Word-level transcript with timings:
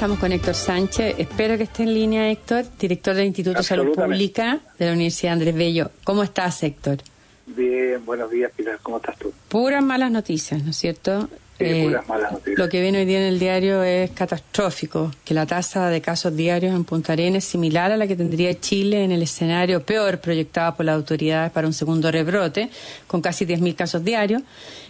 Estamos 0.00 0.20
con 0.20 0.30
Héctor 0.30 0.54
Sánchez. 0.54 1.16
Espero 1.18 1.56
que 1.56 1.64
esté 1.64 1.82
en 1.82 1.92
línea, 1.92 2.30
Héctor, 2.30 2.64
director 2.78 3.16
del 3.16 3.26
Instituto 3.26 3.58
de 3.58 3.64
Salud 3.64 3.96
Pública 3.96 4.60
de 4.78 4.86
la 4.86 4.92
Universidad 4.92 5.32
Andrés 5.32 5.56
Bello. 5.56 5.90
¿Cómo 6.04 6.22
estás, 6.22 6.62
Héctor? 6.62 6.98
Bien, 7.46 8.06
buenos 8.06 8.30
días, 8.30 8.52
Pilar. 8.54 8.78
¿Cómo 8.80 8.98
estás 8.98 9.18
tú? 9.18 9.32
Puras 9.48 9.82
malas 9.82 10.12
noticias, 10.12 10.62
¿no 10.62 10.70
es 10.70 10.76
cierto? 10.76 11.28
Eh, 11.58 11.84
puras 11.84 12.08
malas 12.08 12.32
noticias. 12.32 12.58
Lo 12.58 12.68
que 12.68 12.80
viene 12.80 12.98
hoy 12.98 13.04
día 13.04 13.18
en 13.18 13.26
el 13.26 13.38
diario 13.38 13.82
es 13.82 14.10
catastrófico, 14.10 15.10
que 15.24 15.34
la 15.34 15.46
tasa 15.46 15.88
de 15.90 16.00
casos 16.00 16.36
diarios 16.36 16.74
en 16.74 16.84
Punta 16.84 17.14
Arenas 17.14 17.44
es 17.44 17.50
similar 17.50 17.90
a 17.92 17.96
la 17.96 18.06
que 18.06 18.16
tendría 18.16 18.58
Chile 18.58 19.04
en 19.04 19.12
el 19.12 19.22
escenario 19.22 19.82
peor 19.82 20.18
proyectado 20.18 20.76
por 20.76 20.86
las 20.86 20.94
autoridades 20.94 21.50
para 21.52 21.66
un 21.66 21.72
segundo 21.72 22.10
rebrote, 22.10 22.70
con 23.06 23.20
casi 23.20 23.44
10.000 23.44 23.74
casos 23.74 24.04
diarios 24.04 24.42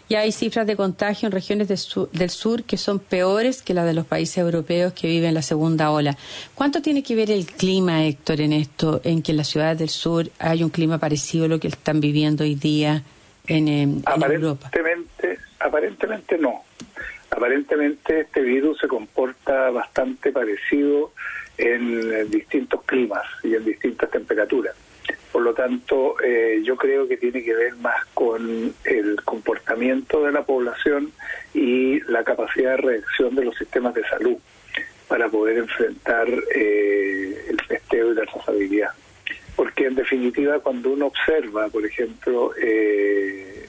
y 0.08 0.14
hay 0.14 0.32
cifras 0.32 0.66
de 0.66 0.74
contagio 0.74 1.26
en 1.26 1.32
regiones 1.32 1.68
del 1.68 2.30
sur, 2.30 2.62
que 2.64 2.78
son 2.78 2.98
peores 2.98 3.62
que 3.62 3.74
las 3.74 3.84
de 3.84 3.92
los 3.92 4.06
países 4.06 4.38
europeos 4.38 4.92
que 4.94 5.06
viven 5.06 5.34
la 5.34 5.42
segunda 5.42 5.90
ola. 5.90 6.16
¿Cuánto 6.54 6.80
tiene 6.80 7.02
que 7.02 7.14
ver 7.14 7.30
el 7.30 7.44
clima, 7.46 8.04
Héctor, 8.04 8.40
en 8.40 8.54
esto, 8.54 9.02
en 9.04 9.22
que 9.22 9.32
en 9.32 9.36
las 9.36 9.48
ciudades 9.48 9.78
del 9.78 9.90
sur 9.90 10.30
hay 10.38 10.64
un 10.64 10.70
clima 10.70 10.98
parecido 10.98 11.44
a 11.44 11.48
lo 11.48 11.60
que 11.60 11.68
están 11.68 12.00
viviendo 12.00 12.44
hoy 12.44 12.54
día 12.54 13.02
en, 13.46 13.68
en, 13.68 14.02
Europa? 14.06 14.68
Aparentemente 14.68 15.07
no. 16.38 16.62
Aparentemente 17.30 18.20
este 18.20 18.40
virus 18.40 18.78
se 18.78 18.88
comporta 18.88 19.70
bastante 19.70 20.32
parecido 20.32 21.12
en 21.56 22.30
distintos 22.30 22.82
climas 22.84 23.24
y 23.42 23.54
en 23.54 23.64
distintas 23.64 24.10
temperaturas. 24.10 24.74
Por 25.32 25.42
lo 25.42 25.52
tanto, 25.52 26.16
eh, 26.24 26.60
yo 26.64 26.76
creo 26.76 27.06
que 27.06 27.16
tiene 27.16 27.44
que 27.44 27.54
ver 27.54 27.76
más 27.76 28.04
con 28.14 28.74
el 28.84 29.22
comportamiento 29.24 30.24
de 30.24 30.32
la 30.32 30.42
población 30.42 31.12
y 31.54 32.00
la 32.10 32.24
capacidad 32.24 32.72
de 32.72 32.76
reacción 32.78 33.34
de 33.34 33.44
los 33.44 33.56
sistemas 33.56 33.94
de 33.94 34.04
salud 34.04 34.36
para 35.06 35.28
poder 35.28 35.58
enfrentar 35.58 36.28
eh, 36.54 37.46
el 37.50 37.56
testeo 37.66 38.12
y 38.12 38.14
la 38.14 38.24
trazabilidad. 38.24 38.90
Porque 39.54 39.86
en 39.86 39.96
definitiva, 39.96 40.60
cuando 40.60 40.90
uno 40.90 41.06
observa, 41.06 41.68
por 41.68 41.84
ejemplo, 41.84 42.52
eh, 42.60 43.67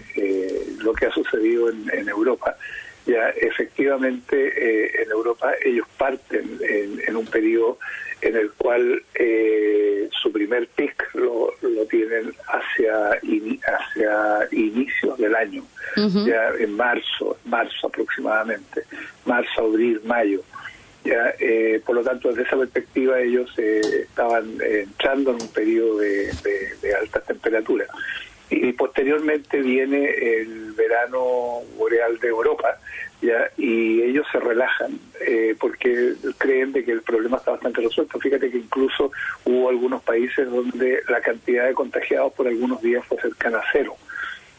lo 0.81 0.93
que 0.93 1.05
ha 1.05 1.11
sucedido 1.11 1.69
en, 1.69 2.09
Europa, 2.09 2.55
ya 3.05 3.29
efectivamente 3.29 5.01
en 5.01 5.09
Europa 5.09 5.51
ellos 5.63 5.87
parten 5.97 6.59
en 6.61 7.15
un 7.15 7.25
periodo 7.25 7.77
en 8.21 8.35
el 8.35 8.51
cual 8.51 9.01
eh, 9.15 10.09
su 10.21 10.31
primer 10.31 10.67
pic 10.67 11.09
lo, 11.13 11.53
lo 11.61 11.85
tienen 11.85 12.33
hacia 12.47 13.11
hacia 13.11 14.47
inicios 14.51 15.17
del 15.17 15.35
año, 15.35 15.63
ya 15.95 16.49
en 16.59 16.75
marzo, 16.75 17.37
marzo 17.45 17.87
aproximadamente, 17.87 18.83
marzo, 19.25 19.61
abril, 19.61 20.01
mayo. 20.05 20.41
Ya, 21.05 21.33
eh, 21.39 21.81
por 21.85 21.95
lo 21.95 22.03
tanto, 22.03 22.27
desde 22.27 22.43
esa 22.43 22.57
perspectiva 22.57 23.21
ellos 23.21 23.49
eh, 23.57 23.79
estaban 24.01 24.57
entrando 24.61 25.31
en 25.31 25.41
un 25.41 25.47
periodo 25.47 25.99
de, 25.99 26.29
de, 26.81 26.93
altas 26.93 27.25
temperaturas. 27.25 27.87
Y 28.49 28.73
posteriormente 28.73 29.61
viene 29.61 30.09
el 30.09 30.73
verano 30.73 31.61
boreal 31.77 32.17
de 32.19 32.29
Europa, 32.29 32.79
¿ya? 33.21 33.49
y 33.57 34.01
ellos 34.01 34.25
se 34.31 34.39
relajan 34.39 34.99
eh, 35.21 35.55
porque 35.59 36.13
creen 36.37 36.71
de 36.71 36.83
que 36.83 36.91
el 36.91 37.01
problema 37.01 37.37
está 37.37 37.51
bastante 37.51 37.81
resuelto. 37.81 38.19
Fíjate 38.19 38.49
que 38.49 38.57
incluso 38.57 39.11
hubo 39.45 39.69
algunos 39.69 40.01
países 40.01 40.49
donde 40.49 41.01
la 41.07 41.21
cantidad 41.21 41.67
de 41.67 41.73
contagiados 41.73 42.33
por 42.33 42.47
algunos 42.47 42.81
días 42.81 43.05
fue 43.05 43.19
cercana 43.21 43.59
a 43.59 43.63
cero. 43.71 43.95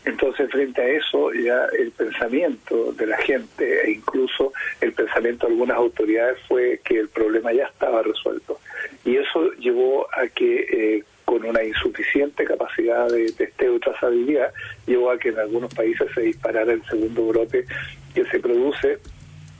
Entonces, 0.04 0.50
frente 0.50 0.80
a 0.80 0.88
eso, 0.88 1.32
ya 1.32 1.66
el 1.78 1.90
pensamiento 1.90 2.92
de 2.92 3.06
la 3.06 3.18
gente 3.18 3.84
e 3.84 3.90
incluso 3.92 4.52
el 4.80 4.92
pensamiento 4.92 5.46
de 5.46 5.52
algunas 5.52 5.76
autoridades 5.76 6.38
fue 6.48 6.80
que 6.84 6.98
el 6.98 7.08
problema 7.08 7.52
ya 7.52 7.66
estaba 7.66 8.02
resuelto. 8.02 8.58
Y 9.04 9.16
eso 9.16 9.52
llevó 9.58 10.06
a 10.14 10.26
que 10.28 10.66
eh, 10.70 11.04
con 11.30 11.44
una 11.44 11.62
insuficiente 11.62 12.44
capacidad 12.44 13.08
de 13.08 13.30
testeo 13.30 13.76
y 13.76 13.78
trazabilidad, 13.80 14.52
llevó 14.84 15.12
a 15.12 15.18
que 15.18 15.28
en 15.28 15.38
algunos 15.50 15.74
países 15.74 16.08
se 16.14 16.20
disparara 16.20 16.72
el 16.72 16.82
segundo 16.86 17.26
brote 17.26 17.66
que 18.14 18.24
se 18.26 18.38
produce 18.38 18.98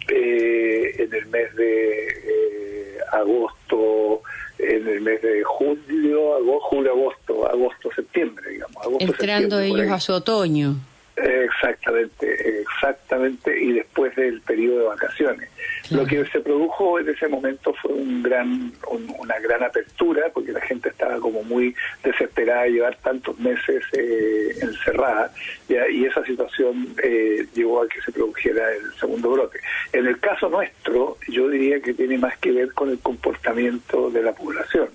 eh, 0.08 0.94
en 0.98 1.12
el 1.12 1.26
mes 1.26 1.54
de 1.56 2.08
eh, 2.08 2.98
agosto, 3.12 4.22
en 4.58 4.86
el 4.86 5.00
mes 5.00 5.20
de 5.20 5.42
julio, 5.42 6.36
agosto, 6.36 6.60
julio, 6.60 6.92
agosto, 6.92 7.48
agosto, 7.48 7.90
septiembre, 7.94 8.50
digamos. 8.50 8.86
Entrando 9.00 9.58
ellos 9.58 9.90
a 9.90 9.98
su 9.98 10.12
otoño. 10.12 10.76
Exactamente, 11.16 12.60
exactamente, 12.60 13.60
y 13.60 13.72
después 13.72 14.14
del 14.14 14.40
periodo 14.42 14.78
de 14.78 14.84
vacaciones. 14.86 15.50
Lo 15.90 16.06
que 16.06 16.24
se 16.26 16.40
produjo 16.40 17.00
en 17.00 17.08
ese 17.08 17.26
momento 17.26 17.74
fue 17.74 17.92
un 17.92 18.22
gran, 18.22 18.72
una 19.18 19.38
gran 19.40 19.62
apertura, 19.62 20.30
porque 20.32 20.52
la 20.52 20.60
gente 20.60 20.88
estaba 20.88 21.18
como 21.18 21.42
muy 21.42 21.74
desesperada 22.04 22.62
de 22.62 22.70
llevar 22.72 22.96
tantos 23.02 23.38
meses 23.38 23.82
eh, 23.92 24.54
encerrada, 24.62 25.32
y 25.68 26.04
esa 26.04 26.24
situación 26.24 26.94
eh, 27.02 27.46
llevó 27.54 27.82
a 27.82 27.88
que 27.88 28.00
se 28.02 28.12
produjera 28.12 28.72
el 28.72 28.92
segundo 28.98 29.30
brote. 29.30 29.58
En 29.92 30.06
el 30.06 30.18
caso 30.20 30.48
nuestro, 30.48 31.16
yo 31.28 31.48
diría 31.48 31.80
que 31.80 31.94
tiene 31.94 32.18
más 32.18 32.36
que 32.38 32.52
ver 32.52 32.72
con 32.72 32.90
el 32.90 32.98
comportamiento 33.00 34.10
de 34.10 34.22
la 34.22 34.32
población, 34.32 34.88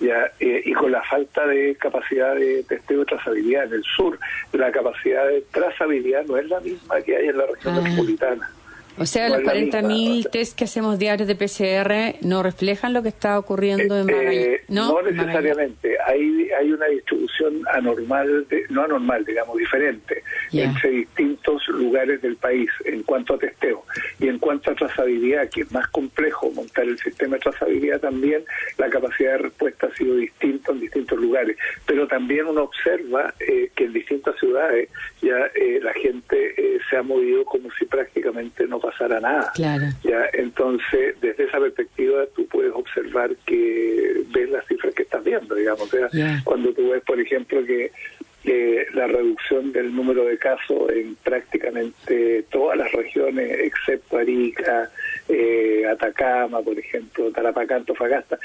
ya 0.00 0.30
eh, 0.40 0.62
y 0.64 0.72
con 0.72 0.90
la 0.90 1.02
falta 1.02 1.46
de 1.46 1.76
capacidad 1.76 2.34
de 2.34 2.64
testeo 2.64 3.02
y 3.02 3.06
trazabilidad. 3.06 3.64
En 3.64 3.74
el 3.74 3.84
sur, 3.84 4.18
la 4.52 4.72
capacidad 4.72 5.28
de 5.28 5.42
trazabilidad 5.52 6.24
no 6.24 6.36
es 6.36 6.48
la 6.48 6.60
misma 6.60 7.00
que 7.02 7.16
hay 7.16 7.28
en 7.28 7.38
la 7.38 7.46
región 7.46 7.74
ah. 7.76 7.80
metropolitana. 7.80 8.50
O 8.98 9.06
sea, 9.06 9.28
los 9.28 9.40
40.000 9.40 10.30
test 10.30 10.56
que 10.56 10.64
hacemos 10.64 10.98
diarios 10.98 11.26
de 11.26 11.34
PCR 11.34 12.24
no 12.26 12.42
reflejan 12.42 12.92
lo 12.92 13.02
que 13.02 13.08
está 13.08 13.38
ocurriendo 13.38 13.98
en 13.98 14.06
Magallanes. 14.06 14.36
Eh, 14.36 14.64
no, 14.68 15.00
necesariamente. 15.02 15.96
Hay, 16.06 16.48
hay 16.58 16.72
una 16.72 16.86
distribución 16.86 17.62
anormal, 17.72 18.46
no 18.70 18.84
anormal, 18.84 19.24
digamos, 19.24 19.56
diferente 19.56 20.22
entre 20.52 20.90
distintos 20.90 21.66
lugares 21.68 22.20
del 22.22 22.36
país 22.36 22.70
en 22.84 23.02
cuanto 23.02 23.34
a 23.34 23.38
testeo. 23.38 23.84
Y 24.18 24.28
en 24.28 24.38
cuanto 24.38 24.70
a 24.70 24.74
trazabilidad, 24.74 25.48
que 25.48 25.62
es 25.62 25.72
más 25.72 25.86
complejo 25.88 26.50
montar 26.50 26.84
el 26.84 26.98
sistema 26.98 27.36
de 27.36 27.40
trazabilidad 27.40 28.00
también, 28.00 28.44
la 28.78 28.88
capacidad 28.90 29.32
de 29.32 29.38
respuesta 29.38 29.86
ha 29.86 29.96
sido 29.96 30.16
distinta 30.16 30.72
en 30.72 30.80
distintos 30.80 31.18
lugares. 31.18 31.56
Pero 31.86 32.06
también 32.06 32.46
uno 32.46 32.64
observa 32.64 33.34
eh, 33.40 33.70
que 33.74 33.84
en 33.84 33.92
distintas 33.92 34.38
ciudades 34.38 34.88
ya 35.20 35.50
eh, 35.54 35.80
la 35.82 35.92
gente 35.94 36.54
se 36.88 36.96
ha 36.96 37.02
movido 37.02 37.44
como 37.44 37.70
si 37.78 37.84
prácticamente 37.86 38.66
no 38.66 38.78
pasara 38.78 39.20
nada. 39.20 39.50
Claro. 39.54 39.84
Ya, 40.04 40.26
entonces, 40.32 41.16
desde 41.20 41.44
esa 41.44 41.58
perspectiva, 41.58 42.24
tú 42.34 42.46
puedes 42.46 42.72
observar 42.74 43.30
que 43.46 44.22
ves 44.28 44.50
las 44.50 44.66
cifras 44.66 44.94
que 44.94 45.02
estás 45.02 45.24
viendo, 45.24 45.54
digamos. 45.54 45.82
O 45.82 46.08
sea, 46.08 46.08
cuando 46.44 46.72
tú 46.72 46.90
ves, 46.90 47.02
por 47.04 47.18
ejemplo, 47.20 47.64
que 47.64 47.90
la 48.44 49.06
reducción 49.06 49.72
del 49.72 49.94
número 49.94 50.24
de 50.24 50.36
casos 50.36 50.90
en 50.90 51.14
prácticamente 51.16 52.44
todas 52.50 52.76
las 52.76 52.90
regiones, 52.92 53.58
excepto 53.60 54.18
Arica, 54.18 54.90
eh, 55.28 55.84
Atacama, 55.90 56.60
por 56.60 56.78
ejemplo, 56.78 57.30
Tarapacá, 57.30 57.76
Antofagasta, 57.76 58.38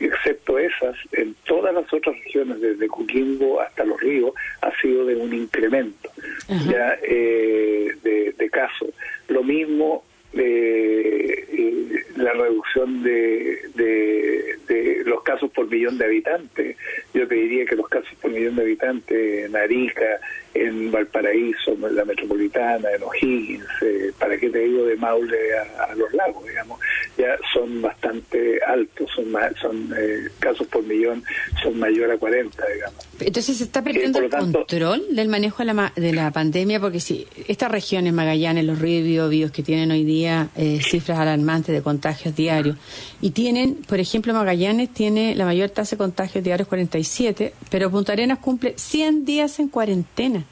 excepto 0.00 0.58
esas, 0.58 0.96
en 1.12 1.34
todas 1.44 1.72
las 1.74 1.90
otras 1.92 2.16
regiones, 2.24 2.60
desde 2.60 2.88
Coquimbo 2.88 3.60
hasta 3.60 3.84
Los 3.84 4.00
Ríos, 4.00 4.32
ha 4.60 4.70
sido 4.80 5.06
de 5.06 5.16
un 5.16 5.32
incremento 5.32 6.10
ya 6.68 6.98
eh, 7.02 7.88
de 8.02 8.50
casos. 8.50 8.90
Lo 9.28 9.42
mismo 9.42 10.04
eh, 10.36 12.04
la 12.16 12.32
reducción 12.32 13.02
de, 13.02 13.58
de, 13.74 15.02
los 15.04 15.22
casos 15.22 15.50
por 15.50 15.68
millón 15.68 15.98
de 15.98 16.04
habitantes. 16.06 16.76
Yo 17.14 17.28
te 17.28 17.36
diría 17.36 17.64
que 17.64 17.76
los 17.76 17.88
casos 17.88 18.12
por 18.20 18.32
millón 18.32 18.56
de 18.56 18.62
habitantes 18.62 19.46
en 19.46 19.54
Arica, 19.54 20.18
en 20.52 20.90
Valparaíso, 20.90 21.72
en 21.72 21.94
la 21.94 22.04
metropolitana, 22.04 22.90
en 22.90 23.02
O'Higgins, 23.04 23.64
eh, 23.82 24.12
para 24.18 24.36
qué 24.36 24.50
te 24.50 24.58
digo 24.58 24.84
de 24.84 24.96
Maule 24.96 25.38
a, 25.78 25.94
los 25.94 26.12
lagos, 26.12 26.44
digamos, 26.44 26.73
ya 27.24 27.38
son 27.52 27.82
bastante 27.82 28.60
altos, 28.66 29.10
son 29.14 29.24
son 29.60 29.94
eh, 29.96 30.28
casos 30.38 30.66
por 30.68 30.82
millón 30.84 31.22
son 31.62 31.78
mayor 31.78 32.10
a 32.10 32.18
40, 32.18 32.62
digamos. 32.74 33.06
Entonces 33.20 33.56
se 33.56 33.64
está 33.64 33.82
perdiendo 33.82 34.18
el 34.18 34.30
control 34.30 35.04
del 35.10 35.28
manejo 35.28 35.64
de 35.64 35.72
la, 35.72 35.92
de 35.94 36.12
la 36.12 36.30
pandemia, 36.30 36.80
porque 36.80 37.00
si 37.00 37.26
estas 37.48 37.70
regiones, 37.70 38.12
Magallanes, 38.12 38.64
los 38.64 38.78
ríos 38.78 39.04
Biobíos, 39.04 39.50
que 39.50 39.62
tienen 39.62 39.90
hoy 39.90 40.04
día 40.04 40.48
eh, 40.56 40.80
cifras 40.82 41.18
alarmantes 41.18 41.74
de 41.74 41.82
contagios 41.82 42.34
diarios, 42.34 42.76
y 43.20 43.30
tienen, 43.30 43.76
por 43.76 44.00
ejemplo, 44.00 44.34
Magallanes 44.34 44.92
tiene 44.92 45.34
la 45.34 45.44
mayor 45.44 45.70
tasa 45.70 45.96
de 45.96 45.98
contagios 45.98 46.44
diarios 46.44 46.68
47, 46.68 47.54
pero 47.70 47.90
Punta 47.90 48.12
Arenas 48.12 48.38
cumple 48.38 48.74
100 48.76 49.24
días 49.24 49.58
en 49.58 49.68
cuarentena. 49.68 50.44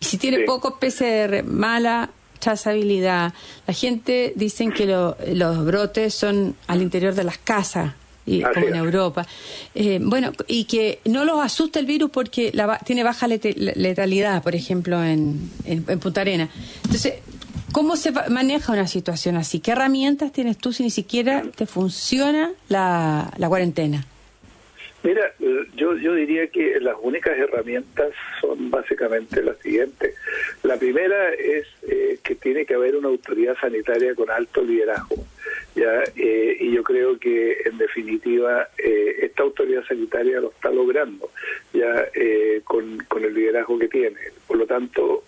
Y 0.00 0.04
si 0.04 0.18
tiene 0.18 0.40
pocos 0.40 0.74
PCR, 0.74 1.42
mala 1.44 2.10
trazabilidad, 2.44 3.32
la 3.66 3.74
gente 3.74 4.32
dicen 4.36 4.70
que 4.70 4.86
los 4.86 5.64
brotes 5.64 6.14
son 6.14 6.54
al 6.66 6.82
interior 6.82 7.14
de 7.14 7.24
las 7.24 7.38
casas, 7.38 7.92
y, 8.26 8.42
como 8.42 8.66
en 8.66 8.74
Europa. 8.74 9.26
Eh, 9.74 9.98
bueno, 10.02 10.32
y 10.46 10.64
que 10.64 11.00
no 11.04 11.24
los 11.24 11.44
asusta 11.44 11.78
el 11.78 11.86
virus 11.86 12.10
porque 12.10 12.50
la, 12.54 12.78
tiene 12.78 13.02
baja 13.02 13.26
letalidad, 13.28 14.42
por 14.42 14.54
ejemplo, 14.54 15.02
en, 15.02 15.50
en, 15.64 15.84
Punta 15.98 16.20
Arena. 16.20 16.48
Entonces, 16.84 17.14
¿Cómo 17.72 17.96
se 17.96 18.12
maneja 18.12 18.72
una 18.72 18.86
situación 18.86 19.36
así? 19.36 19.58
¿Qué 19.58 19.72
herramientas 19.72 20.30
tienes 20.30 20.58
tú 20.58 20.72
si 20.72 20.84
ni 20.84 20.90
siquiera 20.90 21.42
te 21.56 21.66
funciona 21.66 22.52
la, 22.68 23.32
la 23.36 23.48
cuarentena? 23.48 24.06
Mira, 25.04 25.34
yo, 25.76 25.96
yo 25.98 26.14
diría 26.14 26.46
que 26.46 26.80
las 26.80 26.96
únicas 26.98 27.36
herramientas 27.38 28.12
son 28.40 28.70
básicamente 28.70 29.42
las 29.42 29.58
siguientes. 29.58 30.14
La 30.62 30.78
primera 30.78 31.30
es 31.34 31.66
eh, 31.82 32.18
que 32.24 32.34
tiene 32.34 32.64
que 32.64 32.72
haber 32.72 32.96
una 32.96 33.08
autoridad 33.08 33.54
sanitaria 33.60 34.14
con 34.14 34.30
alto 34.30 34.62
liderazgo. 34.62 35.16
ya 35.76 36.04
eh, 36.16 36.56
Y 36.58 36.72
yo 36.72 36.82
creo 36.82 37.18
que, 37.18 37.58
en 37.66 37.76
definitiva, 37.76 38.66
eh, 38.78 39.16
esta 39.20 39.42
autoridad 39.42 39.84
sanitaria 39.84 40.40
lo 40.40 40.48
está 40.48 40.70
logrando 40.70 41.28
ya 41.74 42.08
con, 42.64 42.96
con 43.06 43.24
el 43.24 43.34
liderazgo 43.34 43.78
que 43.78 43.88
tiene. 43.88 44.16
Por 44.46 44.56
lo 44.56 44.64
tanto, 44.64 45.24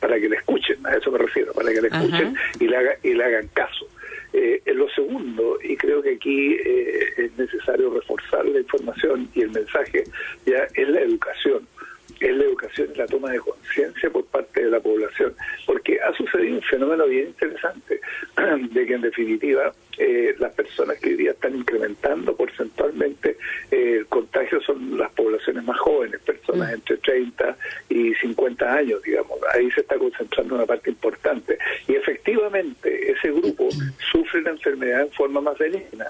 para 0.00 0.18
que 0.18 0.28
le 0.28 0.36
escuchen, 0.36 0.84
a 0.84 0.96
eso 0.96 1.12
me 1.12 1.18
refiero, 1.18 1.52
para 1.52 1.72
que 1.72 1.82
le 1.82 1.88
escuchen 1.88 2.34
y 2.58 2.66
le, 2.66 2.76
haga, 2.76 2.96
y 3.04 3.14
le 3.14 3.24
hagan 3.24 3.48
caso. 3.54 3.86
Lo 4.78 4.88
segundo, 4.90 5.58
y 5.60 5.76
creo 5.76 6.00
que 6.00 6.12
aquí 6.12 6.52
eh, 6.54 7.12
es 7.16 7.36
necesario 7.36 7.90
reforzar 7.90 8.46
la 8.46 8.60
información 8.60 9.28
y 9.34 9.42
el 9.42 9.50
mensaje, 9.50 10.04
ya 10.46 10.68
es 10.72 10.88
la 10.88 11.00
educación 11.00 11.66
es 12.20 12.36
la 12.36 12.44
educación 12.44 12.88
y 12.94 12.98
la 12.98 13.06
toma 13.06 13.30
de 13.30 13.38
conciencia 13.38 14.10
por 14.10 14.24
parte 14.26 14.64
de 14.64 14.70
la 14.70 14.80
población, 14.80 15.34
porque 15.66 16.00
ha 16.00 16.12
sucedido 16.14 16.56
un 16.56 16.62
fenómeno 16.62 17.06
bien 17.06 17.28
interesante, 17.28 18.00
de 18.70 18.86
que 18.86 18.94
en 18.94 19.02
definitiva 19.02 19.72
eh, 19.98 20.34
las 20.38 20.52
personas 20.52 20.98
que 20.98 21.10
hoy 21.10 21.16
día 21.16 21.32
están 21.32 21.56
incrementando 21.56 22.36
porcentualmente 22.36 23.36
eh, 23.70 23.96
el 23.98 24.06
contagio 24.06 24.60
son 24.62 24.96
las 24.96 25.10
poblaciones 25.12 25.64
más 25.64 25.78
jóvenes, 25.78 26.20
personas 26.20 26.70
mm. 26.70 26.74
entre 26.74 26.96
30 26.98 27.56
y 27.88 28.14
50 28.14 28.74
años, 28.74 29.02
digamos. 29.02 29.38
Ahí 29.54 29.70
se 29.72 29.80
está 29.80 29.98
concentrando 29.98 30.54
una 30.54 30.66
parte 30.66 30.90
importante. 30.90 31.58
Y 31.86 31.94
efectivamente 31.94 33.12
ese 33.12 33.30
grupo 33.32 33.68
sufre 34.12 34.42
la 34.42 34.50
enfermedad 34.50 35.02
en 35.02 35.10
forma 35.12 35.40
más 35.40 35.58
benigna, 35.58 36.06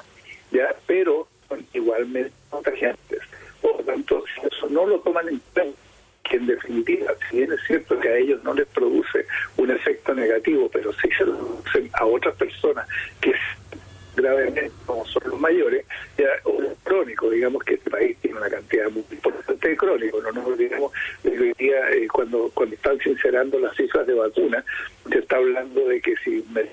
¿ya? 0.50 0.74
pero 0.86 1.28
son 1.48 1.64
igualmente 1.72 2.32
contagiantes. 2.50 3.20
Por 3.60 3.76
lo 3.78 3.82
tanto, 3.84 4.24
si 4.34 4.46
eso 4.46 4.68
no 4.68 4.86
lo 4.86 5.00
toman 5.00 5.28
en 5.28 5.40
cuenta, 5.52 5.78
que 6.28 6.36
en 6.36 6.46
definitiva, 6.46 7.12
si 7.28 7.38
bien 7.38 7.52
es 7.52 7.60
cierto 7.66 7.98
que 7.98 8.08
a 8.08 8.16
ellos 8.16 8.42
no 8.44 8.54
les 8.54 8.66
produce 8.68 9.26
un 9.56 9.70
efecto 9.70 10.14
negativo, 10.14 10.68
pero 10.72 10.92
sí 10.94 11.08
se 11.16 11.24
lo 11.24 11.36
producen 11.36 11.90
a 11.94 12.04
otras 12.04 12.34
personas 12.36 12.86
que 13.20 13.32
gravemente, 14.14 14.70
como 14.84 15.06
son 15.06 15.22
los 15.26 15.40
mayores, 15.40 15.86
ya, 16.16 16.26
o 16.44 16.60
los 16.60 16.72
crónicos, 16.82 17.30
digamos 17.30 17.62
que 17.62 17.74
este 17.74 17.90
país 17.90 18.16
tiene 18.20 18.38
una 18.38 18.50
cantidad 18.50 18.90
muy 18.90 19.04
importante 19.10 19.68
de 19.68 19.76
crónicos, 19.76 20.22
no 20.22 20.32
nos 20.32 20.46
olvidemos 20.46 20.92
de 21.22 21.30
que 21.30 21.40
hoy 21.40 21.52
día, 21.56 21.90
eh, 21.90 22.08
cuando, 22.08 22.50
cuando 22.52 22.74
están 22.74 22.98
sincerando 22.98 23.58
las 23.60 23.76
cifras 23.76 24.06
de 24.06 24.14
vacunas, 24.14 24.64
se 25.10 25.18
está 25.18 25.36
hablando 25.36 25.86
de 25.86 26.00
que 26.00 26.14
si 26.24 26.44
me 26.52 26.68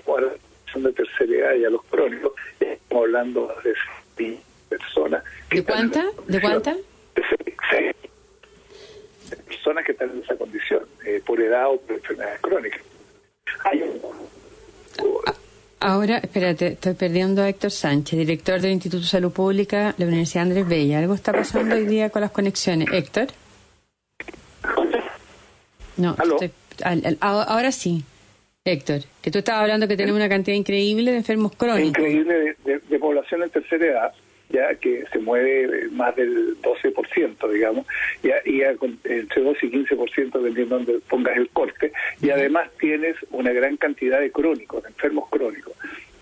son 0.74 0.84
de 0.84 0.94
tercera 0.94 1.32
edad 1.32 1.56
y 1.56 1.66
a 1.66 1.70
los 1.70 1.84
crónicos, 1.86 2.34
estamos 2.60 3.06
hablando 3.06 3.56
de 4.18 4.38
personas. 4.70 5.24
¿De 5.50 5.64
cuánta? 5.64 6.06
¿De 6.28 6.42
cuánta? 6.42 6.76
personas 9.66 9.86
que 9.86 9.94
están 9.94 10.12
en 10.12 10.22
esa 10.22 10.36
condición, 10.36 10.84
eh, 11.06 11.22
por 11.26 11.42
edad 11.42 11.70
o 11.70 11.80
por 11.80 11.96
enfermedades 12.16 12.42
crónicas. 12.42 12.82
Ahora, 15.80 16.18
espérate, 16.18 16.68
estoy 16.68 16.94
perdiendo 16.96 17.44
a 17.44 17.50
Héctor 17.50 17.70
Sánchez, 17.70 18.18
director 18.18 18.60
del 18.60 18.72
Instituto 18.72 19.04
de 19.04 19.08
Salud 19.08 19.32
Pública 19.32 19.94
de 19.98 20.06
la 20.06 20.08
Universidad 20.08 20.44
Andrés 20.44 20.68
Bella. 20.68 21.00
¿Algo 21.00 21.14
está 21.14 21.32
pasando 21.32 21.76
hoy 21.76 21.86
día 21.86 22.10
con 22.10 22.22
las 22.22 22.32
conexiones? 22.32 22.88
Héctor. 22.92 23.28
No, 25.98 26.16
ahora 27.22 27.72
sí. 27.72 28.04
Héctor, 28.68 29.02
que 29.22 29.30
tú 29.30 29.38
estabas 29.38 29.62
hablando 29.62 29.88
que 29.88 29.96
tenemos 29.96 30.18
una 30.18 30.28
cantidad 30.28 30.58
increíble 30.58 31.12
de 31.12 31.18
enfermos 31.18 31.56
crónicos. 31.56 32.00
Increíble 32.00 32.56
de 32.64 33.00
población 33.00 33.44
en 33.44 33.52
tercera 33.52 33.86
edad 33.86 34.14
ya 34.56 34.74
que 34.76 35.04
se 35.12 35.20
mueve 35.20 35.90
más 35.92 36.16
del 36.16 36.56
12%, 36.62 37.52
digamos, 37.52 37.86
ya, 38.24 38.36
y 38.46 38.62
entre 38.62 39.42
12 39.42 39.66
y 39.66 39.70
15% 39.70 40.32
dependiendo 40.32 40.76
donde 40.76 41.00
pongas 41.10 41.36
el 41.36 41.50
corte, 41.50 41.92
y 42.22 42.30
además 42.30 42.70
tienes 42.80 43.18
una 43.32 43.52
gran 43.52 43.76
cantidad 43.76 44.22
de 44.22 44.32
crónicos, 44.32 44.84
de 44.84 44.90
enfermos 44.90 45.30
crónicos. 45.30 45.74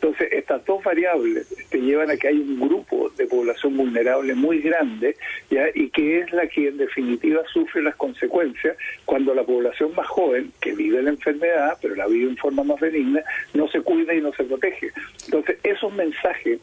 Entonces, 0.04 0.34
estas 0.34 0.66
dos 0.66 0.84
variables 0.84 1.48
te 1.70 1.80
llevan 1.80 2.12
a 2.12 2.18
que 2.18 2.28
hay 2.28 2.38
un 2.38 2.60
grupo 2.60 3.10
de 3.16 3.26
población 3.26 3.78
vulnerable 3.78 4.34
muy 4.34 4.60
grande 4.60 5.16
¿ya? 5.50 5.68
y 5.74 5.90
que 5.92 6.20
es 6.20 6.34
la 6.34 6.46
que 6.48 6.68
en 6.68 6.78
definitiva 6.78 7.42
sufre 7.54 7.82
las 7.82 7.96
consecuencias 7.96 8.76
cuando 9.06 9.34
la 9.34 9.44
población 9.44 9.96
más 9.96 10.08
joven, 10.08 10.52
que 10.60 10.74
vive 10.74 11.02
la 11.02 11.12
enfermedad, 11.12 11.78
pero 11.82 11.96
la 11.96 12.08
vive 12.08 12.30
en 12.30 12.36
forma 12.36 12.66
más 12.66 12.82
benigna, 12.82 13.22
no 13.54 13.70
se 13.70 13.80
cuida 13.80 14.14
y 14.14 14.20
no 14.20 14.34
se 14.34 14.44
protege. 14.44 14.92
Entonces, 15.24 15.58
esos 15.64 15.94
mensajes 15.94 16.60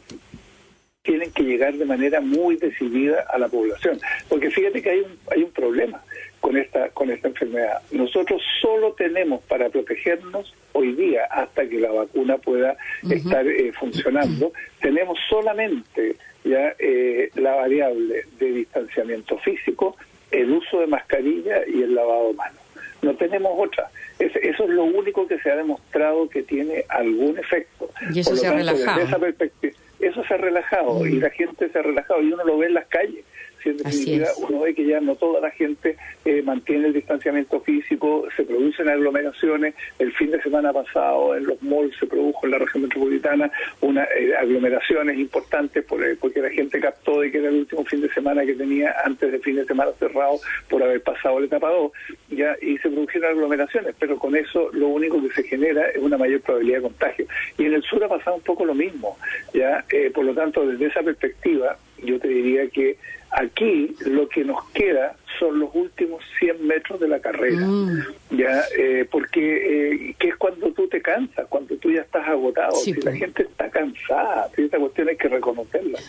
tienen 1.03 1.31
que 1.31 1.43
llegar 1.43 1.73
de 1.73 1.85
manera 1.85 2.21
muy 2.21 2.57
decidida 2.57 3.25
a 3.33 3.39
la 3.39 3.47
población. 3.47 3.99
Porque 4.29 4.51
fíjate 4.51 4.81
que 4.81 4.89
hay 4.91 4.99
un, 4.99 5.17
hay 5.31 5.43
un 5.43 5.51
problema 5.51 6.03
con 6.39 6.57
esta, 6.57 6.89
con 6.89 7.09
esta 7.09 7.29
enfermedad. 7.29 7.81
Nosotros 7.91 8.41
solo 8.61 8.93
tenemos 8.93 9.41
para 9.43 9.69
protegernos 9.69 10.53
hoy 10.73 10.93
día, 10.93 11.25
hasta 11.25 11.67
que 11.67 11.79
la 11.79 11.91
vacuna 11.91 12.37
pueda 12.37 12.77
estar 13.09 13.47
eh, 13.47 13.71
funcionando, 13.73 14.53
tenemos 14.79 15.17
solamente 15.29 16.15
ya 16.43 16.73
eh, 16.79 17.29
la 17.35 17.55
variable 17.55 18.25
de 18.39 18.51
distanciamiento 18.51 19.37
físico, 19.39 19.95
el 20.31 20.51
uso 20.51 20.79
de 20.79 20.87
mascarilla 20.87 21.67
y 21.67 21.81
el 21.81 21.95
lavado 21.95 22.29
de 22.29 22.33
manos. 22.35 22.61
No 23.01 23.15
tenemos 23.15 23.51
otra. 23.57 23.89
eso 24.19 24.63
es 24.63 24.69
lo 24.69 24.83
único 24.83 25.27
que 25.27 25.39
se 25.39 25.51
ha 25.51 25.55
demostrado 25.55 26.29
que 26.29 26.43
tiene 26.43 26.85
algún 26.89 27.37
efecto. 27.37 27.89
Y 28.13 28.19
eso 28.19 28.35
se 28.35 28.47
ha 28.47 28.53
relajado. 28.53 29.01
esa 29.01 29.17
perspectiva, 29.19 29.70
eso 30.11 30.23
se 30.25 30.33
ha 30.33 30.37
relajado 30.37 31.05
y 31.05 31.19
la 31.19 31.29
gente 31.29 31.69
se 31.69 31.79
ha 31.79 31.81
relajado 31.81 32.21
y 32.21 32.31
uno 32.31 32.43
lo 32.43 32.57
ve 32.57 32.67
en 32.67 32.75
las 32.75 32.87
calles 32.87 33.25
si 33.61 33.69
en 33.69 33.77
definitiva 33.77 34.27
uno 34.49 34.61
ve 34.61 34.73
que 34.73 34.85
ya 34.85 34.99
no 34.99 35.15
toda 35.15 35.41
la 35.41 35.51
gente 35.51 35.97
eh, 36.25 36.41
mantiene 36.41 36.87
el 36.87 36.93
distanciamiento 36.93 37.59
físico, 37.61 38.27
se 38.35 38.43
producen 38.43 38.89
aglomeraciones. 38.89 39.75
El 39.99 40.11
fin 40.13 40.31
de 40.31 40.41
semana 40.41 40.73
pasado 40.73 41.35
en 41.35 41.45
los 41.45 41.61
malls 41.61 41.95
se 41.99 42.07
produjo 42.07 42.45
en 42.45 42.51
la 42.51 42.57
región 42.57 42.83
metropolitana 42.83 43.51
una 43.81 44.03
eh, 44.03 44.35
aglomeraciones 44.35 45.17
importantes 45.17 45.83
por, 45.85 46.03
eh, 46.03 46.15
porque 46.19 46.41
la 46.41 46.49
gente 46.49 46.79
captó 46.79 47.21
de 47.21 47.31
que 47.31 47.37
era 47.37 47.49
el 47.49 47.55
último 47.55 47.83
fin 47.85 48.01
de 48.01 48.09
semana 48.09 48.45
que 48.45 48.53
tenía 48.53 48.95
antes 49.05 49.31
del 49.31 49.41
fin 49.41 49.55
de 49.55 49.65
semana 49.65 49.91
cerrado 49.99 50.39
por 50.69 50.81
haber 50.83 51.01
pasado 51.01 51.39
la 51.39 51.45
etapa 51.45 51.69
2, 51.69 51.91
ya, 52.29 52.55
y 52.61 52.77
se 52.77 52.89
produjeron 52.89 53.31
aglomeraciones, 53.31 53.95
pero 53.99 54.17
con 54.17 54.35
eso 54.35 54.69
lo 54.73 54.87
único 54.87 55.21
que 55.21 55.33
se 55.33 55.43
genera 55.43 55.89
es 55.89 55.97
una 55.97 56.17
mayor 56.17 56.41
probabilidad 56.41 56.77
de 56.77 56.83
contagio. 56.83 57.25
Y 57.57 57.65
en 57.65 57.73
el 57.73 57.83
sur 57.83 58.03
ha 58.03 58.09
pasado 58.09 58.37
un 58.37 58.43
poco 58.43 58.65
lo 58.65 58.73
mismo, 58.73 59.17
ya, 59.53 59.83
por 60.13 60.25
lo 60.25 60.33
tanto, 60.33 60.65
desde 60.65 60.87
esa 60.87 61.01
perspectiva, 61.01 61.77
yo 62.03 62.19
te 62.19 62.27
diría 62.27 62.67
que 62.67 62.97
Aquí 63.31 63.95
lo 64.05 64.27
que 64.27 64.43
nos 64.43 64.63
queda 64.71 65.15
son 65.39 65.59
los 65.59 65.69
últimos 65.73 66.21
100 66.39 66.67
metros 66.67 66.99
de 66.99 67.07
la 67.07 67.19
carrera, 67.19 67.65
mm. 67.65 68.03
ya 68.31 68.61
eh, 68.77 69.07
porque 69.09 69.39
eh, 70.09 70.15
que 70.19 70.29
es 70.29 70.35
cuando 70.35 70.71
tú 70.73 70.87
te 70.87 71.01
cansas, 71.01 71.47
cuando 71.47 71.75
tú 71.77 71.91
ya 71.91 72.01
estás 72.01 72.27
agotado, 72.27 72.75
si 72.75 72.93
la 72.93 73.13
gente 73.13 73.43
está 73.43 73.69
cansada, 73.69 74.49
si 74.55 74.63
esta 74.63 74.77
cuestión 74.77 75.09
hay 75.09 75.17
que 75.17 75.29
reconocerla, 75.29 75.99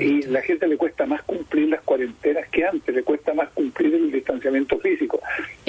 y 0.00 0.22
la 0.22 0.42
gente 0.42 0.66
le 0.66 0.76
cuesta 0.76 1.06
más 1.06 1.22
cumplir 1.22 1.68
las 1.68 1.80
cuarentenas 1.82 2.48
que 2.48 2.64
antes, 2.64 2.94
le 2.94 3.02
cuesta 3.02 3.32
más 3.32 3.48
cumplir 3.50 3.94
el 3.94 4.10
distanciamiento 4.10 4.78
físico, 4.80 5.20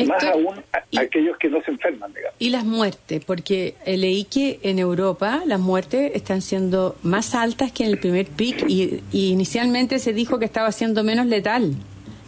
más 0.05 0.23
aún 0.25 0.55
a, 0.95 1.01
aquellos 1.01 1.37
que 1.37 1.49
no 1.49 1.61
se 1.61 1.71
enferman, 1.71 2.13
digamos. 2.13 2.35
Y 2.39 2.49
las 2.49 2.65
muertes, 2.65 3.23
porque 3.25 3.75
leí 3.85 4.23
que 4.23 4.59
en 4.63 4.79
Europa 4.79 5.41
las 5.45 5.59
muertes 5.59 6.11
están 6.15 6.41
siendo 6.41 6.95
más 7.03 7.35
altas 7.35 7.71
que 7.71 7.83
en 7.83 7.91
el 7.91 7.97
primer 7.97 8.27
pic 8.27 8.63
y, 8.67 9.03
y 9.11 9.31
inicialmente 9.31 9.99
se 9.99 10.13
dijo 10.13 10.39
que 10.39 10.45
estaba 10.45 10.71
siendo 10.71 11.03
menos 11.03 11.25
letal 11.25 11.75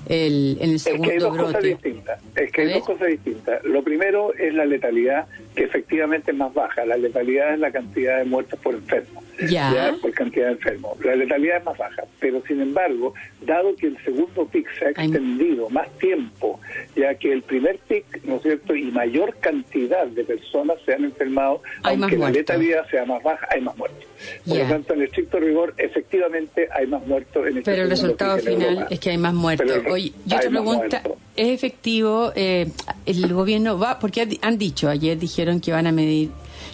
el, 0.10 0.58
en 0.60 0.72
el 0.72 0.80
segundo 0.80 1.04
es 1.04 1.10
que 1.10 1.14
hay 1.14 1.20
dos 1.20 1.38
Cosas 1.38 1.64
distintas. 1.64 2.20
Es 2.36 2.52
que 2.52 2.62
hay 2.62 2.74
dos 2.74 2.84
cosas 2.84 3.08
distintas. 3.10 3.64
Lo 3.64 3.84
primero 3.84 4.34
es 4.34 4.54
la 4.56 4.66
letalidad, 4.66 5.28
que 5.56 5.64
efectivamente 5.64 6.32
es 6.32 6.38
más 6.38 6.52
baja. 6.52 6.84
La 6.86 6.98
letalidad 6.98 7.54
es 7.54 7.60
la 7.60 7.72
cantidad 7.72 8.18
de 8.18 8.26
muertos 8.26 8.60
por 8.60 8.74
enfermo. 8.74 9.22
Ya. 9.48 9.96
Por 10.02 10.12
cantidad 10.12 10.48
de 10.48 10.52
enfermos. 10.54 10.98
La 11.04 11.16
letalidad 11.16 11.58
es 11.58 11.66
más 11.66 11.78
baja. 11.78 12.04
Pero 12.20 12.42
sin 12.48 12.62
embargo, 12.62 13.14
dado 13.42 13.76
que 13.76 13.88
el 13.88 13.98
segundo 14.04 14.46
pic 14.48 14.68
se 14.78 14.86
ha 14.86 14.90
extendido 14.90 15.70
más 15.70 15.90
tiempo, 15.98 16.60
ya 16.96 17.16
que 17.16 17.32
el 17.32 17.42
primer 17.44 17.78
pic, 17.80 18.24
¿no 18.24 18.36
es 18.36 18.44
cierto?, 18.44 18.76
y 18.76 18.92
mayor 18.92 19.36
cantidad 19.40 20.06
de 20.08 20.24
personas 20.24 20.78
se 20.86 20.94
han 20.94 21.06
enfermado, 21.06 21.62
aunque 21.84 22.18
la 22.18 22.30
letalidad 22.30 22.88
sea 22.90 23.06
más 23.06 23.24
baja, 23.24 23.48
hay 23.52 23.62
más 23.62 23.78
muertos. 23.78 24.06
Por 24.46 24.58
lo 24.58 24.66
tanto, 24.66 24.94
en 24.94 25.04
estricto 25.04 25.40
rigor, 25.40 25.74
efectivamente 25.78 26.68
hay 26.72 26.88
más 26.88 27.06
muertos 27.08 27.48
en 27.48 27.60
este 27.60 27.72
Pero 27.72 27.84
el 27.84 27.90
resultado 27.90 28.38
final 28.38 28.88
es 28.90 29.00
que 29.00 29.12
hay 29.12 29.18
más 29.18 29.34
muertos. 29.34 29.72
Oye, 29.90 30.12
yo 30.26 30.40
te 30.40 30.50
pregunto, 30.50 30.98
¿es 31.36 31.48
efectivo? 31.48 32.32
Eh, 32.36 32.68
el 33.06 33.34
gobierno 33.34 33.80
va, 33.80 34.00
porque 34.00 34.28
han 34.42 34.58
dicho, 34.58 34.90
ayer 34.90 35.18
dijeron 35.18 35.62
que 35.62 35.72
van 35.72 35.88
a 35.88 35.92
medir 35.92 36.30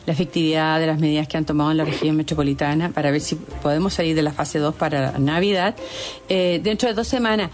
la 0.05 0.13
efectividad 0.13 0.79
de 0.79 0.87
las 0.87 0.99
medidas 0.99 1.27
que 1.27 1.37
han 1.37 1.45
tomado 1.45 1.71
en 1.71 1.77
la 1.77 1.85
región 1.85 2.15
metropolitana 2.15 2.89
para 2.89 3.11
ver 3.11 3.21
si 3.21 3.35
podemos 3.35 3.93
salir 3.93 4.15
de 4.15 4.21
la 4.21 4.31
fase 4.31 4.59
2 4.59 4.75
para 4.75 5.17
Navidad 5.19 5.75
eh, 6.29 6.59
dentro 6.63 6.89
de 6.89 6.95
dos 6.95 7.07
semanas. 7.07 7.51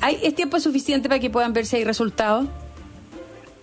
¿Hay, 0.00 0.18
¿Es 0.22 0.34
tiempo 0.34 0.58
suficiente 0.58 1.08
para 1.08 1.20
que 1.20 1.30
puedan 1.30 1.52
ver 1.52 1.64
si 1.66 1.76
hay 1.76 1.84
resultados? 1.84 2.46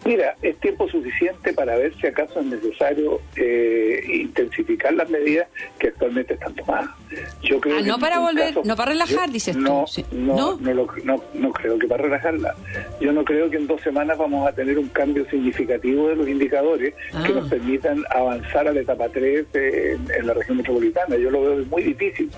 Mira, 0.05 0.35
es 0.41 0.57
tiempo 0.59 0.87
suficiente 0.89 1.53
para 1.53 1.75
ver 1.75 1.93
si 1.99 2.07
acaso 2.07 2.39
es 2.39 2.45
necesario 2.45 3.19
eh, 3.35 4.01
intensificar 4.07 4.93
las 4.93 5.09
medidas 5.09 5.47
que 5.77 5.89
actualmente 5.89 6.35
están 6.35 6.55
tomadas. 6.55 6.89
Yo 7.41 7.59
creo 7.59 7.77
ah, 7.79 7.81
no 7.81 7.97
para 7.97 8.19
volver, 8.19 8.55
no 8.63 8.75
para 8.75 8.91
relajar, 8.91 9.29
dices 9.29 9.55
no, 9.55 9.85
tú. 9.85 10.03
No, 10.11 10.57
no, 10.59 10.87
no, 11.03 11.23
no, 11.33 11.51
creo 11.51 11.79
que 11.79 11.87
para 11.87 12.03
relajarla. 12.03 12.55
Yo 12.99 13.11
no 13.11 13.23
creo 13.23 13.49
que 13.49 13.57
en 13.57 13.67
dos 13.67 13.81
semanas 13.81 14.17
vamos 14.17 14.47
a 14.47 14.51
tener 14.51 14.77
un 14.77 14.87
cambio 14.89 15.27
significativo 15.29 16.09
de 16.09 16.15
los 16.15 16.27
indicadores 16.27 16.93
que 17.25 17.33
nos 17.33 17.45
ah. 17.45 17.49
permitan 17.49 18.03
avanzar 18.09 18.67
a 18.67 18.73
la 18.73 18.81
etapa 18.81 19.09
3 19.09 19.45
en, 19.53 20.27
la 20.27 20.33
región 20.33 20.57
metropolitana. 20.57 21.15
Yo 21.17 21.31
lo 21.31 21.41
veo 21.41 21.65
muy 21.65 21.83
difícil. 21.83 22.29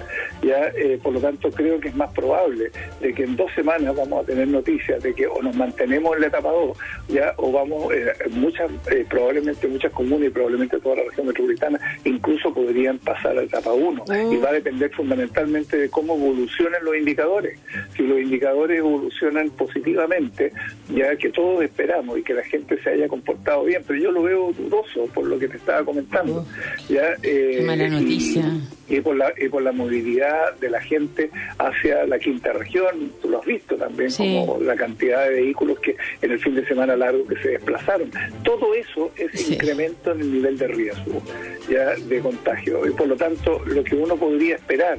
ya 0.41 0.67
eh, 0.75 0.99
Por 1.01 1.13
lo 1.13 1.19
tanto, 1.19 1.51
creo 1.51 1.79
que 1.79 1.89
es 1.89 1.95
más 1.95 2.11
probable 2.13 2.71
de 2.99 3.13
que 3.13 3.23
en 3.23 3.35
dos 3.35 3.51
semanas 3.53 3.95
vamos 3.95 4.23
a 4.23 4.25
tener 4.25 4.47
noticias 4.47 5.01
de 5.03 5.13
que 5.13 5.27
o 5.27 5.41
nos 5.41 5.55
mantenemos 5.55 6.15
en 6.15 6.21
la 6.21 6.27
etapa 6.27 6.49
2 6.49 6.77
ya 7.09 7.33
o 7.37 7.51
vamos, 7.51 7.93
eh, 7.93 8.13
muchas, 8.31 8.69
eh, 8.91 9.05
probablemente 9.09 9.67
muchas 9.67 9.91
comunas 9.91 10.27
y 10.27 10.29
probablemente 10.29 10.79
toda 10.79 10.97
la 10.97 11.03
región 11.03 11.27
metropolitana 11.27 11.79
incluso 12.05 12.53
podrían 12.53 12.97
pasar 12.99 13.31
a 13.31 13.35
la 13.35 13.43
etapa 13.43 13.71
1 13.73 14.03
y 14.31 14.37
va 14.37 14.49
a 14.49 14.53
depender 14.61 14.91
fundamentalmente 14.91 15.77
de 15.77 15.89
cómo 15.89 16.15
evolucionen 16.15 16.83
los 16.83 16.95
indicadores. 16.95 17.59
Si 17.95 18.03
los 18.03 18.19
indicadores 18.19 18.79
evolucionan 18.79 19.49
positivamente, 19.51 20.53
ya 20.93 21.15
que 21.15 21.29
todos 21.29 21.63
esperamos 21.63 22.17
y 22.19 22.23
que 22.23 22.33
la 22.33 22.43
gente 22.43 22.81
se 22.81 22.89
haya 22.89 23.07
comportado 23.07 23.63
bien, 23.65 23.83
pero 23.87 23.99
yo 23.99 24.11
lo 24.11 24.23
veo 24.23 24.51
dudoso 24.53 25.05
por 25.13 25.25
lo 25.25 25.39
que 25.39 25.47
te 25.47 25.57
estaba 25.57 25.83
comentando. 25.83 26.45
ya 26.89 27.15
eh, 27.23 27.63
mala 27.65 27.87
noticia. 27.87 28.45
Y, 28.89 28.99
por 28.99 29.15
la 29.15 29.31
y 29.37 29.47
por 29.47 29.61
la 29.61 29.71
movilidad 29.71 30.53
de 30.59 30.69
la 30.69 30.81
gente 30.81 31.31
hacia 31.57 32.05
la 32.05 32.19
quinta 32.19 32.51
región, 32.51 33.13
tú 33.21 33.29
lo 33.29 33.39
has 33.39 33.45
visto 33.45 33.75
también 33.75 34.11
como 34.11 34.59
la 34.59 34.75
cantidad 34.75 35.23
de 35.23 35.41
vehículos 35.41 35.79
que 35.79 35.95
en 36.21 36.31
el 36.31 36.39
fin 36.39 36.55
de 36.55 36.65
semana 36.67 36.97
largo 36.97 37.25
que 37.25 37.37
se 37.37 37.49
desplazaron. 37.51 38.11
Todo 38.43 38.73
eso 38.73 39.11
es 39.15 39.49
incremento 39.49 40.11
en 40.11 40.19
el 40.19 40.33
nivel 40.33 40.57
de 40.57 40.67
riesgo 40.67 41.21
ya 41.69 41.95
de 41.95 42.19
contagio 42.19 42.85
y 42.85 42.91
por 42.91 43.07
lo 43.07 43.15
tanto 43.15 43.63
lo 43.65 43.83
que 43.83 43.95
uno 43.95 44.15
podría 44.15 44.55
esperar 44.55 44.97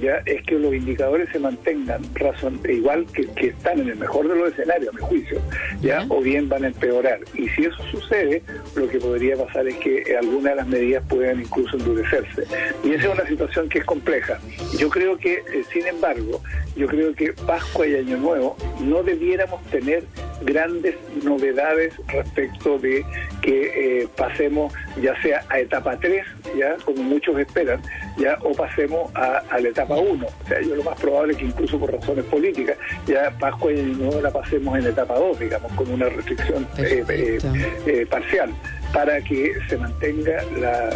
ya 0.00 0.22
es 0.26 0.42
que 0.42 0.58
los 0.58 0.74
indicadores 0.74 1.28
se 1.32 1.38
mantengan 1.38 2.02
razón 2.14 2.60
igual 2.68 3.06
que, 3.12 3.26
que 3.28 3.48
están 3.48 3.80
en 3.80 3.88
el 3.88 3.96
mejor 3.96 4.28
de 4.28 4.36
los 4.36 4.52
escenarios, 4.52 4.94
a 4.94 4.96
mi 4.96 5.02
juicio, 5.02 5.40
ya 5.80 6.04
o 6.08 6.20
bien 6.20 6.48
van 6.48 6.64
a 6.64 6.68
empeorar. 6.68 7.20
Y 7.34 7.48
si 7.50 7.64
eso 7.64 7.82
sucede, 7.90 8.42
lo 8.76 8.88
que 8.88 8.98
podría 8.98 9.36
pasar 9.36 9.66
es 9.66 9.76
que 9.76 10.16
algunas 10.16 10.52
de 10.52 10.56
las 10.56 10.66
medidas 10.66 11.04
puedan 11.08 11.40
incluso 11.40 11.76
endurecerse. 11.76 12.44
Y 12.84 12.92
esa 12.92 13.08
es 13.08 13.18
una 13.18 13.26
situación 13.26 13.68
que 13.68 13.78
es 13.78 13.84
compleja. 13.84 14.38
Yo 14.78 14.88
creo 14.90 15.18
que, 15.18 15.34
eh, 15.34 15.64
sin 15.72 15.86
embargo, 15.86 16.42
yo 16.76 16.86
creo 16.86 17.14
que 17.14 17.32
Pascua 17.32 17.86
y 17.86 17.96
Año 17.96 18.16
Nuevo 18.16 18.56
no 18.80 19.02
debiéramos 19.02 19.62
tener 19.66 20.04
grandes 20.42 20.94
novedades 21.22 21.94
respecto 22.08 22.78
de 22.78 23.04
que 23.42 24.02
eh, 24.02 24.08
pasemos 24.16 24.72
ya 25.02 25.20
sea 25.22 25.44
a 25.48 25.58
etapa 25.58 25.98
3, 25.98 26.24
ya 26.56 26.76
como 26.84 27.02
muchos 27.02 27.38
esperan, 27.38 27.82
ya 28.16 28.36
o 28.42 28.52
pasemos 28.52 29.10
a, 29.14 29.42
la 29.60 29.68
etapa 29.68 29.96
1. 29.96 30.26
O 30.26 30.48
sea, 30.48 30.60
yo 30.60 30.74
lo 30.74 30.82
más 30.84 30.98
probable 31.00 31.32
es 31.32 31.38
que 31.38 31.44
incluso 31.46 31.78
por 31.78 31.92
razones 31.92 32.24
políticas, 32.26 32.76
ya 33.06 33.30
Pascua 33.38 33.72
y 33.72 33.82
Nuevo 33.82 34.20
la 34.20 34.30
pasemos 34.30 34.78
en 34.78 34.86
etapa 34.86 35.14
2, 35.14 35.38
digamos, 35.40 35.72
con 35.72 35.90
una 35.90 36.08
restricción 36.08 36.66
eh, 36.78 37.38
eh, 37.86 38.06
parcial, 38.08 38.50
para 38.92 39.20
que 39.20 39.54
se 39.68 39.76
mantenga 39.76 40.42
la 40.58 40.90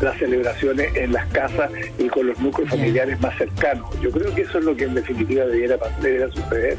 las 0.00 0.16
celebraciones 0.18 0.94
en 0.96 1.12
las 1.12 1.26
casas 1.28 1.70
y 1.98 2.08
con 2.08 2.26
los 2.26 2.38
núcleos 2.38 2.70
familiares 2.70 3.20
más 3.20 3.36
cercanos. 3.36 3.88
Yo 4.00 4.10
creo 4.10 4.34
que 4.34 4.42
eso 4.42 4.58
es 4.58 4.64
lo 4.64 4.74
que 4.74 4.84
en 4.84 4.94
definitiva 4.94 5.44
debiera, 5.44 5.76
debiera 6.00 6.30
suceder. 6.30 6.78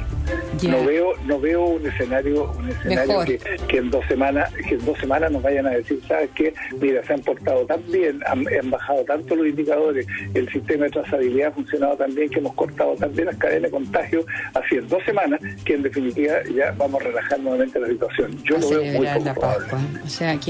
No 0.64 0.86
veo 0.86 1.14
no 1.26 1.40
veo 1.40 1.66
un 1.66 1.86
escenario 1.86 2.52
un 2.58 2.70
escenario 2.70 3.24
que, 3.68 3.78
en 3.78 3.90
dos 3.90 4.06
semanas 4.08 4.52
que 4.68 4.76
en 4.76 4.86
dos 4.86 4.98
semanas 5.00 5.32
nos 5.32 5.42
vayan 5.42 5.66
a 5.68 5.72
decir, 5.72 6.02
¿sabes 6.08 6.30
qué? 6.36 6.54
Mira, 6.80 7.04
se 7.06 7.14
han 7.14 7.22
portado 7.22 7.66
tan 7.66 7.82
bien, 7.92 8.22
han, 8.26 8.46
bajado 8.70 9.04
tanto 9.04 9.36
los 9.36 9.48
indicadores, 9.48 10.06
el 10.34 10.50
sistema 10.52 10.86
de 10.86 10.92
trazabilidad 10.92 11.50
ha 11.50 11.52
funcionado 11.52 11.98
tan 11.98 12.14
bien 12.14 12.30
que 12.30 12.40
hemos 12.40 12.54
cortado 12.54 12.96
también 12.96 13.26
las 13.28 13.38
cadenas 13.38 13.64
de 13.64 13.72
contagio, 13.72 14.26
así 14.54 14.76
en 14.76 14.88
dos 14.88 15.04
semanas 15.04 15.40
que 15.66 15.74
en 15.74 15.84
definitiva 15.84 16.34
ya 16.56 16.72
vamos 16.78 17.02
a 17.02 17.06
relajar 17.06 17.40
nuevamente 17.40 17.80
la 17.80 17.88
situación. 17.88 18.44
Yo 18.44 18.58
lo 18.58 18.70
veo 18.70 18.94
muy 18.94 19.08
poco 19.08 19.34
probable. 19.34 19.68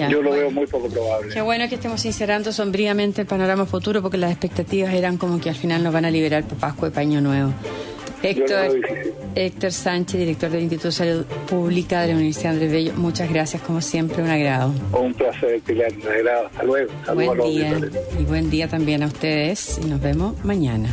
Yo 0.10 0.22
lo 0.22 0.32
veo 0.32 0.52
muy 0.52 0.68
poco 0.68 0.90
probable. 0.90 1.34
Qué 1.34 1.42
bueno 1.42 1.68
que 1.70 1.76
estemos 1.76 2.02
sincerando 2.02 2.52
sombríamente 2.52 3.22
el 3.22 3.28
panorama 3.28 3.66
futuro 3.66 4.02
porque 4.02 4.18
las 4.18 4.32
expectativas 4.32 4.94
eran 4.94 5.18
como 5.18 5.40
que 5.40 5.50
al 5.50 5.56
final 5.56 5.84
nos 5.84 5.94
van 5.94 6.06
a 6.06 6.12
liberar 6.12 6.44
para 6.44 6.60
Pascua 6.60 6.90
y 6.90 6.92
Paño 6.92 7.22
Nuevo. 7.22 7.54
Héctor, 8.24 8.82
Héctor 9.36 9.72
Sánchez, 9.72 10.20
director 10.20 10.50
del 10.50 10.62
Instituto 10.62 10.90
de 10.90 10.92
Salud 10.92 11.26
Pública 11.50 12.02
de 12.02 12.08
la 12.10 12.14
Universidad 12.16 12.54
Andrés 12.54 12.72
Bello, 12.72 12.94
muchas 12.94 13.32
gracias, 13.32 13.62
como 13.64 13.82
siempre, 13.82 14.22
un 14.22 14.30
agrado. 14.30 14.74
Un 14.94 15.14
placer, 15.14 15.60
Pilar, 15.62 15.92
un 15.94 16.08
agrado. 16.08 16.48
Hasta 16.48 16.64
luego. 16.64 16.92
buen 17.14 17.40
día. 17.42 17.80
Y 18.20 18.24
buen 18.24 18.50
día 18.50 18.68
también 18.68 19.04
a 19.04 19.08
ustedes 19.08 19.80
y 19.84 19.88
nos 19.88 20.02
vemos 20.02 20.44
mañana. 20.44 20.90